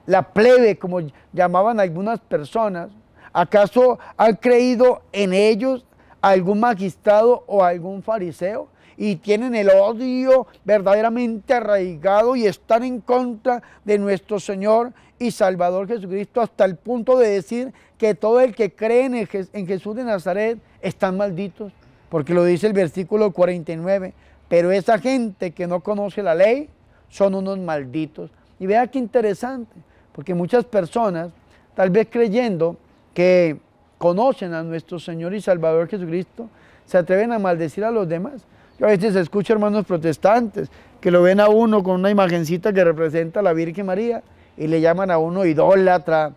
la 0.07 0.33
plebe, 0.33 0.79
como 0.79 1.01
llamaban 1.33 1.81
algunas 1.81 2.21
personas, 2.21 2.91
¿acaso 3.33 3.99
han 4.17 4.37
creído 4.37 5.03
en 5.13 5.33
ellos 5.33 5.85
algún 6.21 6.61
magistrado 6.61 7.45
o 7.47 7.63
algún 7.65 8.03
fariseo? 8.03 8.69
Y 8.97 9.17
tienen 9.17 9.55
el 9.55 9.69
odio 9.71 10.47
verdaderamente 10.65 11.55
arraigado 11.55 12.35
y 12.35 12.47
están 12.47 12.83
en 12.83 13.01
contra 13.01 13.63
de 13.85 13.99
nuestro 13.99 14.41
Señor 14.41 14.93
y 15.19 15.31
Salvador 15.31 15.89
Jesucristo 15.89 16.41
hasta 16.41 16.65
el 16.65 16.77
punto 16.77 17.19
de 17.19 17.29
decir 17.29 17.73
que 17.99 18.15
todo 18.15 18.41
el 18.41 18.55
que 18.55 18.73
cree 18.73 19.07
en, 19.07 19.67
Jesús 19.67 19.97
de 19.97 20.05
Nazaret 20.05 20.59
están 20.81 21.17
malditos, 21.17 21.73
porque 22.09 22.35
lo 22.35 22.45
dice 22.45 22.67
el 22.67 22.73
versículo 22.73 23.31
49, 23.31 24.13
pero 24.49 24.71
esa 24.71 24.99
gente 24.99 25.53
que 25.53 25.67
no 25.67 25.81
conoce 25.81 26.23
la 26.23 26.35
ley 26.35 26.69
son 27.09 27.35
unos 27.35 27.59
malditos. 27.59 28.31
Y 28.59 28.67
vea 28.67 28.87
qué 28.87 28.99
interesante, 28.99 29.75
porque 30.13 30.35
muchas 30.35 30.65
personas, 30.65 31.31
tal 31.75 31.91
vez 31.91 32.09
creyendo 32.11 32.77
que 33.15 33.59
conocen 33.99 34.53
a 34.55 34.63
nuestro 34.63 34.99
Señor 34.99 35.35
y 35.35 35.41
Salvador 35.41 35.89
Jesucristo, 35.89 36.49
se 36.85 36.99
atreven 36.99 37.33
a 37.33 37.39
maldecir 37.39 37.85
a 37.85 37.91
los 37.91 38.09
demás. 38.09 38.45
Yo 38.79 38.87
a 38.87 38.91
veces 38.91 39.17
escucho 39.17 39.55
hermanos 39.55 39.87
protestantes 39.87 40.71
que 41.01 41.11
lo 41.11 41.23
ven 41.23 41.41
a 41.41 41.49
uno 41.49 41.83
con 41.83 41.97
una 41.97 42.11
imagencita 42.11 42.73
que 42.73 42.85
representa 42.85 43.41
a 43.41 43.43
la 43.43 43.55
Virgen 43.55 43.87
María 43.87 44.23
y 44.57 44.67
le 44.67 44.81
llaman 44.81 45.11
a 45.11 45.19
uno 45.19 45.45
idólatra 45.45 46.33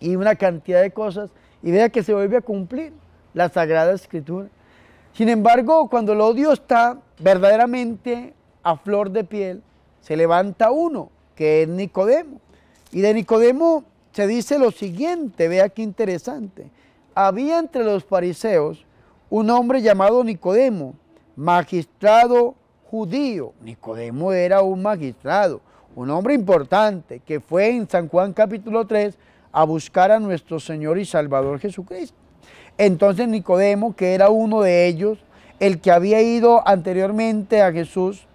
y 0.00 0.16
una 0.16 0.34
cantidad 0.34 0.82
de 0.82 0.90
cosas 0.90 1.30
y 1.62 1.70
vea 1.70 1.88
que 1.88 2.02
se 2.02 2.14
vuelve 2.14 2.36
a 2.36 2.42
cumplir 2.42 2.92
la 3.32 3.48
Sagrada 3.48 3.92
Escritura. 3.92 4.48
Sin 5.12 5.28
embargo, 5.28 5.88
cuando 5.88 6.12
el 6.12 6.20
odio 6.20 6.52
está 6.52 6.98
verdaderamente 7.18 8.34
a 8.62 8.76
flor 8.76 9.10
de 9.10 9.24
piel, 9.24 9.62
se 10.00 10.16
levanta 10.16 10.70
uno, 10.70 11.10
que 11.34 11.62
es 11.62 11.68
Nicodemo. 11.68 12.40
Y 12.92 13.00
de 13.00 13.14
Nicodemo 13.14 13.84
se 14.12 14.26
dice 14.26 14.58
lo 14.58 14.70
siguiente, 14.70 15.48
vea 15.48 15.68
qué 15.68 15.82
interesante. 15.82 16.70
Había 17.14 17.58
entre 17.58 17.84
los 17.84 18.04
fariseos 18.04 18.84
un 19.30 19.50
hombre 19.50 19.82
llamado 19.82 20.22
Nicodemo, 20.22 20.94
magistrado 21.36 22.54
judío. 22.90 23.52
Nicodemo 23.62 24.32
era 24.32 24.62
un 24.62 24.82
magistrado, 24.82 25.60
un 25.96 26.10
hombre 26.10 26.34
importante 26.34 27.20
que 27.20 27.40
fue 27.40 27.70
en 27.70 27.88
San 27.88 28.08
Juan 28.08 28.32
capítulo 28.32 28.86
3 28.86 29.14
a 29.52 29.64
buscar 29.64 30.10
a 30.10 30.18
nuestro 30.18 30.58
Señor 30.58 30.98
y 30.98 31.04
Salvador 31.04 31.60
Jesucristo. 31.60 32.16
Entonces 32.76 33.28
Nicodemo, 33.28 33.94
que 33.94 34.14
era 34.14 34.30
uno 34.30 34.62
de 34.62 34.86
ellos, 34.86 35.18
el 35.60 35.80
que 35.80 35.92
había 35.92 36.20
ido 36.20 36.66
anteriormente 36.66 37.62
a 37.62 37.72
Jesús, 37.72 38.26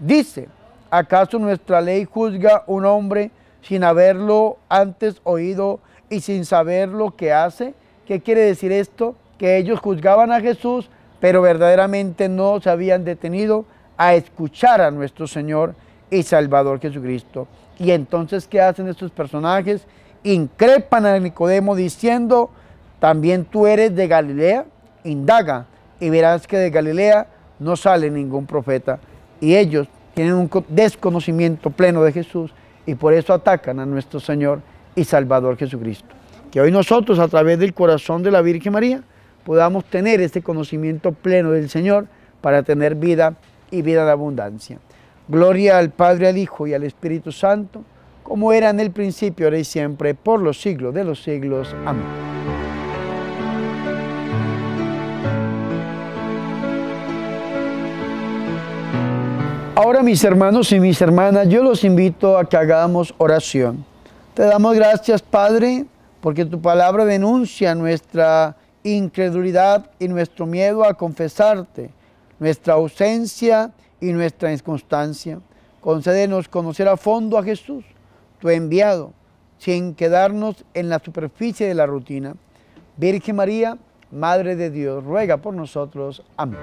dice, 0.00 0.48
¿acaso 0.90 1.38
nuestra 1.38 1.80
ley 1.80 2.04
juzga 2.04 2.64
un 2.66 2.84
hombre 2.84 3.30
sin 3.62 3.84
haberlo 3.84 4.56
antes 4.68 5.20
oído 5.22 5.78
y 6.10 6.20
sin 6.20 6.44
saber 6.44 6.88
lo 6.88 7.14
que 7.14 7.32
hace? 7.32 7.74
¿Qué 8.04 8.20
quiere 8.20 8.40
decir 8.40 8.72
esto? 8.72 9.14
Que 9.38 9.58
ellos 9.58 9.78
juzgaban 9.78 10.32
a 10.32 10.40
Jesús, 10.40 10.90
pero 11.20 11.40
verdaderamente 11.40 12.28
no 12.28 12.60
se 12.60 12.70
habían 12.70 13.04
detenido 13.04 13.64
a 13.96 14.14
escuchar 14.14 14.80
a 14.80 14.90
nuestro 14.90 15.28
Señor 15.28 15.74
y 16.10 16.22
Salvador 16.22 16.80
Jesucristo. 16.80 17.46
Y 17.78 17.90
entonces, 17.90 18.46
¿qué 18.46 18.60
hacen 18.60 18.88
estos 18.88 19.10
personajes? 19.10 19.86
Increpan 20.22 21.06
a 21.06 21.18
Nicodemo 21.18 21.76
diciendo, 21.76 22.50
también 22.98 23.44
tú 23.44 23.66
eres 23.66 23.94
de 23.94 24.08
Galilea, 24.08 24.66
indaga 25.04 25.66
y 26.00 26.10
verás 26.10 26.46
que 26.46 26.56
de 26.56 26.70
Galilea 26.70 27.26
no 27.58 27.76
sale 27.76 28.10
ningún 28.10 28.46
profeta. 28.46 28.98
Y 29.40 29.54
ellos 29.54 29.88
tienen 30.14 30.34
un 30.34 30.50
desconocimiento 30.68 31.70
pleno 31.70 32.02
de 32.02 32.12
Jesús 32.12 32.52
y 32.86 32.94
por 32.94 33.12
eso 33.12 33.34
atacan 33.34 33.80
a 33.80 33.86
nuestro 33.86 34.20
Señor 34.20 34.60
y 34.94 35.04
Salvador 35.04 35.56
Jesucristo. 35.56 36.08
Que 36.50 36.60
hoy 36.60 36.70
nosotros 36.70 37.18
a 37.18 37.28
través 37.28 37.58
del 37.58 37.74
corazón 37.74 38.22
de 38.22 38.30
la 38.30 38.40
Virgen 38.40 38.72
María 38.72 39.02
podamos 39.44 39.84
tener 39.84 40.20
este 40.20 40.42
conocimiento 40.42 41.12
pleno 41.12 41.50
del 41.50 41.68
Señor 41.68 42.06
para 42.40 42.62
tener 42.62 42.94
vida 42.94 43.34
y 43.70 43.82
vida 43.82 44.04
de 44.04 44.10
abundancia. 44.10 44.78
Gloria 45.28 45.78
al 45.78 45.90
Padre, 45.90 46.28
al 46.28 46.38
Hijo 46.38 46.66
y 46.66 46.74
al 46.74 46.84
Espíritu 46.84 47.32
Santo, 47.32 47.82
como 48.22 48.52
era 48.52 48.70
en 48.70 48.80
el 48.80 48.90
principio, 48.92 49.46
ahora 49.46 49.58
y 49.58 49.64
siempre, 49.64 50.14
por 50.14 50.40
los 50.40 50.60
siglos 50.60 50.94
de 50.94 51.04
los 51.04 51.22
siglos. 51.22 51.74
Amén. 51.84 52.04
Ahora 59.74 60.02
mis 60.02 60.24
hermanos 60.24 60.72
y 60.72 60.80
mis 60.80 61.00
hermanas, 61.02 61.48
yo 61.48 61.62
los 61.62 61.84
invito 61.84 62.38
a 62.38 62.48
que 62.48 62.56
hagamos 62.56 63.14
oración. 63.18 63.84
Te 64.34 64.42
damos 64.44 64.74
gracias, 64.74 65.22
Padre, 65.22 65.86
porque 66.20 66.44
tu 66.44 66.60
palabra 66.60 67.04
denuncia 67.04 67.74
nuestra 67.74 68.56
incredulidad 68.82 69.90
y 69.98 70.08
nuestro 70.08 70.46
miedo 70.46 70.84
a 70.84 70.94
confesarte, 70.94 71.90
nuestra 72.38 72.74
ausencia 72.74 73.72
nuestra 74.00 74.52
inconstancia. 74.52 75.40
Concédenos 75.80 76.48
conocer 76.48 76.88
a 76.88 76.96
fondo 76.96 77.38
a 77.38 77.42
Jesús, 77.42 77.84
tu 78.40 78.48
enviado, 78.48 79.12
sin 79.58 79.94
quedarnos 79.94 80.64
en 80.74 80.88
la 80.88 80.98
superficie 80.98 81.66
de 81.66 81.74
la 81.74 81.86
rutina. 81.86 82.34
Virgen 82.96 83.36
María, 83.36 83.78
Madre 84.10 84.56
de 84.56 84.70
Dios, 84.70 85.04
ruega 85.04 85.36
por 85.36 85.54
nosotros. 85.54 86.22
Amén. 86.36 86.58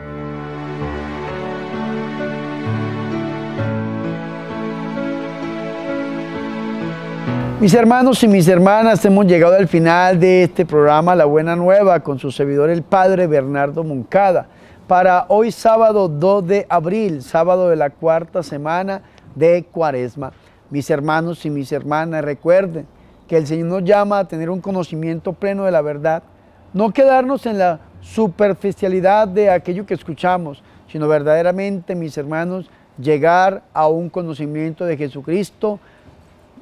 Mis 7.64 7.74
hermanos 7.74 8.22
y 8.24 8.28
mis 8.28 8.48
hermanas, 8.50 9.06
hemos 9.06 9.26
llegado 9.26 9.56
al 9.56 9.70
final 9.70 10.20
de 10.20 10.44
este 10.44 10.66
programa 10.66 11.16
La 11.16 11.24
Buena 11.24 11.56
Nueva 11.56 12.02
con 12.02 12.20
su 12.20 12.30
servidor 12.30 12.70
el 12.70 12.84
Padre 12.84 13.26
Bernardo 13.26 13.86
Moncada 13.86 14.48
para 14.88 15.26
hoy 15.30 15.52
sábado 15.52 16.08
2 16.08 16.48
de 16.48 16.66
abril, 16.70 17.22
sábado 17.22 17.70
de 17.70 17.76
la 17.76 17.90
cuarta 17.90 18.44
semana 18.44 19.02
de 19.36 19.64
Cuaresma. 19.64 20.34
Mis 20.70 20.90
hermanos 20.90 21.46
y 21.46 21.50
mis 21.50 21.72
hermanas, 21.72 22.24
recuerden 22.24 22.86
que 23.28 23.38
el 23.38 23.48
Señor 23.48 23.68
nos 23.68 23.84
llama 23.84 24.20
a 24.20 24.28
tener 24.28 24.50
un 24.50 24.60
conocimiento 24.60 25.34
pleno 25.34 25.64
de 25.64 25.72
la 25.72 25.82
verdad, 25.82 26.24
no 26.74 26.92
quedarnos 26.92 27.46
en 27.46 27.60
la 27.60 27.80
superficialidad 28.02 29.28
de 29.28 29.50
aquello 29.50 29.86
que 29.86 29.94
escuchamos, 29.94 30.62
sino 30.92 31.08
verdaderamente, 31.08 31.96
mis 31.96 32.18
hermanos, 32.18 32.70
llegar 32.98 33.64
a 33.74 33.88
un 33.88 34.10
conocimiento 34.10 34.86
de 34.86 34.98
Jesucristo, 34.98 35.80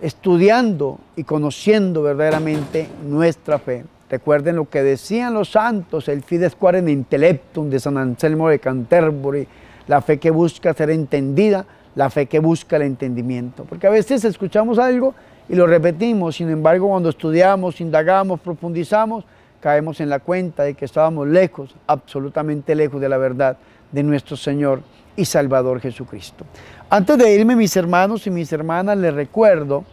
estudiando 0.02 1.00
y 1.16 1.24
conociendo 1.24 2.04
verdaderamente 2.04 2.88
nuestra 3.04 3.60
fe. 3.60 3.86
Recuerden 4.12 4.58
lo 4.58 4.70
que 4.70 4.84
decían 4.84 5.34
los 5.34 5.52
santos, 5.52 6.10
el 6.10 6.22
fides 6.22 6.54
quaren 6.54 6.90
intellectum 6.90 7.70
de 7.70 7.80
San 7.80 7.98
Anselmo 7.98 8.50
de 8.50 8.60
Canterbury, 8.60 9.48
la 9.88 10.02
fe 10.02 10.20
que 10.20 10.32
busca 10.32 10.74
ser 10.74 10.90
entendida, 10.90 11.66
la 11.96 12.10
fe 12.10 12.26
que 12.26 12.40
busca 12.40 12.76
el 12.76 12.82
entendimiento. 12.82 13.64
Porque 13.64 13.88
a 13.88 13.90
veces 13.90 14.26
escuchamos 14.26 14.80
algo 14.80 15.16
y 15.48 15.56
lo 15.56 15.66
repetimos, 15.66 16.36
sin 16.36 16.50
embargo 16.50 16.90
cuando 16.90 17.08
estudiamos, 17.08 17.80
indagamos, 17.80 18.42
profundizamos, 18.42 19.24
caemos 19.62 20.02
en 20.02 20.10
la 20.10 20.20
cuenta 20.20 20.64
de 20.64 20.74
que 20.74 20.84
estábamos 20.84 21.30
lejos, 21.30 21.74
absolutamente 21.88 22.76
lejos 22.76 23.00
de 23.00 23.08
la 23.08 23.18
verdad 23.18 23.56
de 23.94 24.04
nuestro 24.04 24.36
Señor 24.36 24.82
y 25.16 25.24
Salvador 25.24 25.80
Jesucristo. 25.80 26.44
Antes 26.90 27.18
de 27.18 27.34
irme, 27.34 27.56
mis 27.56 27.78
hermanos 27.78 28.28
y 28.28 28.30
mis 28.30 28.52
hermanas, 28.52 28.98
les 28.98 29.14
recuerdo 29.14 29.86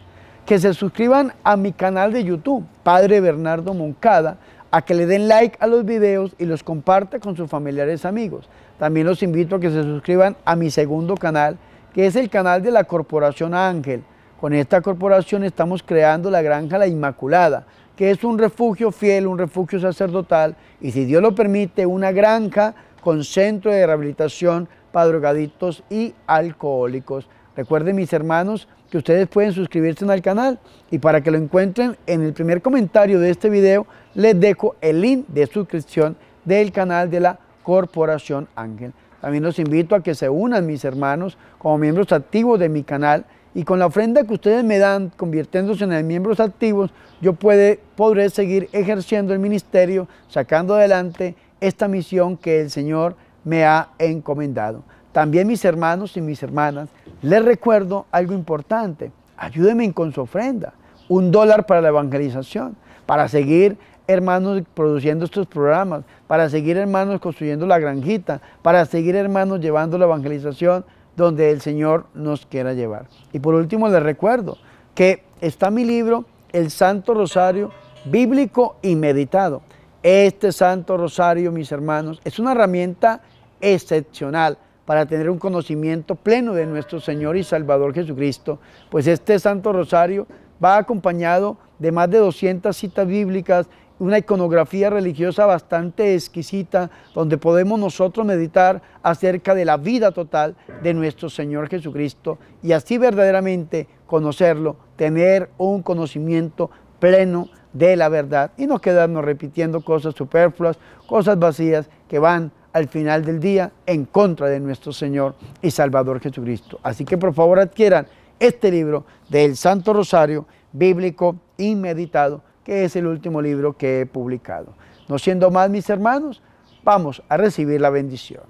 que 0.49 0.57
se 0.57 0.73
suscriban 0.73 1.31
a 1.43 1.55
mi 1.55 1.71
canal 1.73 2.11
de 2.11 2.23
YouTube, 2.23 2.65
Padre 2.81 3.21
Bernardo 3.21 3.75
Moncada, 3.75 4.37
a 4.71 4.81
que 4.81 4.95
le 4.95 5.05
den 5.05 5.27
like 5.27 5.55
a 5.59 5.67
los 5.67 5.85
videos 5.85 6.33
y 6.39 6.45
los 6.45 6.63
comparta 6.63 7.19
con 7.19 7.37
sus 7.37 7.47
familiares 7.47 8.03
amigos. 8.03 8.49
También 8.79 9.05
los 9.05 9.21
invito 9.21 9.57
a 9.57 9.59
que 9.59 9.69
se 9.69 9.83
suscriban 9.83 10.35
a 10.45 10.55
mi 10.55 10.71
segundo 10.71 11.15
canal, 11.15 11.59
que 11.93 12.07
es 12.07 12.15
el 12.15 12.31
canal 12.31 12.63
de 12.63 12.71
la 12.71 12.85
Corporación 12.85 13.53
Ángel. 13.53 14.01
Con 14.41 14.53
esta 14.53 14.81
corporación 14.81 15.43
estamos 15.43 15.83
creando 15.83 16.31
la 16.31 16.41
Granja 16.41 16.79
La 16.79 16.87
Inmaculada, 16.87 17.67
que 17.95 18.09
es 18.09 18.23
un 18.23 18.39
refugio 18.39 18.91
fiel, 18.91 19.27
un 19.27 19.37
refugio 19.37 19.79
sacerdotal 19.79 20.55
y 20.81 20.89
si 20.89 21.05
Dios 21.05 21.21
lo 21.21 21.35
permite, 21.35 21.85
una 21.85 22.11
granja 22.11 22.73
con 23.01 23.23
centro 23.23 23.69
de 23.69 23.85
rehabilitación 23.85 24.67
para 24.91 25.09
drogadictos 25.09 25.83
y 25.91 26.15
alcohólicos. 26.25 27.29
Recuerden 27.55 27.95
mis 27.95 28.13
hermanos 28.13 28.67
que 28.89 28.97
ustedes 28.97 29.27
pueden 29.27 29.53
suscribirse 29.53 30.09
al 30.09 30.21
canal 30.21 30.59
y 30.91 30.99
para 30.99 31.21
que 31.21 31.31
lo 31.31 31.37
encuentren 31.37 31.97
en 32.05 32.23
el 32.23 32.33
primer 32.33 32.61
comentario 32.61 33.19
de 33.19 33.29
este 33.29 33.49
video 33.49 33.85
les 34.13 34.39
dejo 34.39 34.75
el 34.81 35.01
link 35.01 35.27
de 35.27 35.47
suscripción 35.47 36.15
del 36.45 36.71
canal 36.71 37.09
de 37.09 37.19
la 37.19 37.39
Corporación 37.63 38.47
Ángel. 38.55 38.93
También 39.21 39.43
los 39.43 39.59
invito 39.59 39.95
a 39.95 40.01
que 40.01 40.15
se 40.15 40.29
unan 40.29 40.65
mis 40.65 40.85
hermanos 40.85 41.37
como 41.57 41.77
miembros 41.77 42.11
activos 42.11 42.59
de 42.59 42.69
mi 42.69 42.83
canal 42.83 43.25
y 43.53 43.63
con 43.63 43.79
la 43.79 43.87
ofrenda 43.87 44.23
que 44.23 44.33
ustedes 44.33 44.63
me 44.63 44.77
dan 44.77 45.09
convirtiéndose 45.09 45.83
en 45.83 46.07
miembros 46.07 46.39
activos, 46.39 46.91
yo 47.19 47.33
puede, 47.33 47.79
podré 47.95 48.29
seguir 48.29 48.69
ejerciendo 48.71 49.33
el 49.33 49.39
ministerio, 49.39 50.07
sacando 50.29 50.75
adelante 50.75 51.35
esta 51.59 51.87
misión 51.87 52.37
que 52.37 52.61
el 52.61 52.69
Señor 52.69 53.15
me 53.43 53.65
ha 53.65 53.89
encomendado. 53.97 54.83
También 55.11 55.47
mis 55.47 55.65
hermanos 55.65 56.15
y 56.15 56.21
mis 56.21 56.41
hermanas, 56.43 56.89
les 57.21 57.43
recuerdo 57.43 58.05
algo 58.11 58.33
importante. 58.33 59.11
Ayúdenme 59.37 59.91
con 59.93 60.13
su 60.13 60.21
ofrenda. 60.21 60.73
Un 61.07 61.31
dólar 61.31 61.65
para 61.65 61.81
la 61.81 61.89
evangelización, 61.89 62.75
para 63.05 63.27
seguir 63.27 63.77
hermanos 64.07 64.63
produciendo 64.73 65.25
estos 65.25 65.47
programas, 65.47 66.03
para 66.27 66.49
seguir 66.49 66.77
hermanos 66.77 67.19
construyendo 67.19 67.65
la 67.67 67.79
granjita, 67.79 68.41
para 68.61 68.85
seguir 68.85 69.15
hermanos 69.15 69.59
llevando 69.59 69.97
la 69.97 70.05
evangelización 70.05 70.85
donde 71.15 71.51
el 71.51 71.61
Señor 71.61 72.05
nos 72.13 72.45
quiera 72.45 72.73
llevar. 72.73 73.07
Y 73.33 73.39
por 73.39 73.53
último 73.53 73.87
les 73.89 74.01
recuerdo 74.01 74.57
que 74.95 75.23
está 75.41 75.69
mi 75.69 75.83
libro, 75.83 76.25
El 76.51 76.71
Santo 76.71 77.13
Rosario, 77.13 77.71
bíblico 78.05 78.77
y 78.81 78.95
meditado. 78.95 79.61
Este 80.01 80.51
Santo 80.51 80.97
Rosario, 80.97 81.51
mis 81.51 81.71
hermanos, 81.71 82.21
es 82.23 82.39
una 82.39 82.53
herramienta 82.53 83.21
excepcional 83.61 84.57
para 84.89 85.05
tener 85.05 85.29
un 85.29 85.37
conocimiento 85.37 86.15
pleno 86.15 86.55
de 86.55 86.65
nuestro 86.65 86.99
Señor 86.99 87.37
y 87.37 87.43
Salvador 87.43 87.93
Jesucristo, 87.93 88.57
pues 88.89 89.05
este 89.05 89.37
Santo 89.37 89.71
Rosario 89.71 90.25
va 90.63 90.77
acompañado 90.77 91.57
de 91.77 91.91
más 91.91 92.09
de 92.09 92.17
200 92.17 92.75
citas 92.75 93.05
bíblicas, 93.05 93.67
una 93.99 94.17
iconografía 94.17 94.89
religiosa 94.89 95.45
bastante 95.45 96.15
exquisita, 96.15 96.89
donde 97.13 97.37
podemos 97.37 97.79
nosotros 97.79 98.25
meditar 98.25 98.81
acerca 99.03 99.53
de 99.53 99.65
la 99.65 99.77
vida 99.77 100.11
total 100.11 100.55
de 100.81 100.95
nuestro 100.95 101.29
Señor 101.29 101.69
Jesucristo 101.69 102.39
y 102.63 102.71
así 102.71 102.97
verdaderamente 102.97 103.87
conocerlo, 104.07 104.75
tener 104.95 105.51
un 105.59 105.83
conocimiento 105.83 106.71
pleno 106.97 107.47
de 107.73 107.95
la 107.95 108.09
verdad. 108.09 108.53
Y 108.57 108.65
no 108.65 108.81
quedarnos 108.81 109.23
repitiendo 109.23 109.81
cosas 109.81 110.15
superfluas, 110.15 110.79
cosas 111.05 111.37
vacías 111.37 111.91
que 112.07 112.17
van 112.17 112.51
al 112.73 112.87
final 112.87 113.25
del 113.25 113.39
día 113.39 113.71
en 113.85 114.05
contra 114.05 114.47
de 114.47 114.59
nuestro 114.59 114.93
Señor 114.93 115.35
y 115.61 115.71
Salvador 115.71 116.19
Jesucristo. 116.19 116.79
Así 116.83 117.05
que 117.05 117.17
por 117.17 117.33
favor 117.33 117.59
adquieran 117.59 118.07
este 118.39 118.71
libro 118.71 119.05
del 119.29 119.55
Santo 119.57 119.93
Rosario 119.93 120.45
bíblico 120.71 121.35
y 121.57 121.75
meditado, 121.75 122.41
que 122.63 122.85
es 122.85 122.95
el 122.95 123.07
último 123.07 123.41
libro 123.41 123.75
que 123.75 124.01
he 124.01 124.05
publicado. 124.05 124.73
No 125.07 125.17
siendo 125.17 125.49
más, 125.51 125.69
mis 125.69 125.89
hermanos, 125.89 126.41
vamos 126.83 127.23
a 127.27 127.37
recibir 127.37 127.81
la 127.81 127.89
bendición. 127.89 128.43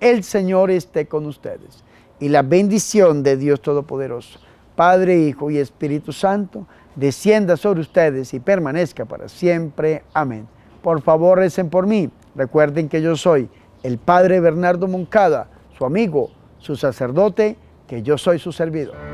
El 0.00 0.22
Señor 0.22 0.70
esté 0.70 1.06
con 1.06 1.26
ustedes 1.26 1.84
y 2.20 2.28
la 2.28 2.42
bendición 2.42 3.22
de 3.22 3.36
Dios 3.36 3.60
Todopoderoso, 3.60 4.38
Padre, 4.76 5.18
Hijo 5.18 5.50
y 5.50 5.58
Espíritu 5.58 6.12
Santo, 6.12 6.66
descienda 6.94 7.56
sobre 7.56 7.80
ustedes 7.80 8.34
y 8.34 8.40
permanezca 8.40 9.04
para 9.04 9.28
siempre. 9.28 10.04
Amén. 10.12 10.46
Por 10.82 11.00
favor, 11.00 11.38
recen 11.38 11.70
por 11.70 11.86
mí. 11.86 12.10
Recuerden 12.34 12.88
que 12.88 13.00
yo 13.00 13.16
soy 13.16 13.48
el 13.84 13.98
Padre 13.98 14.40
Bernardo 14.40 14.88
Moncada, 14.88 15.46
su 15.76 15.84
amigo, 15.84 16.30
su 16.58 16.74
sacerdote, 16.74 17.56
que 17.86 18.02
yo 18.02 18.16
soy 18.18 18.38
su 18.38 18.50
servidor. 18.50 19.13